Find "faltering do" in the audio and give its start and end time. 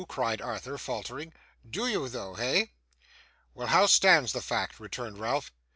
0.79-1.85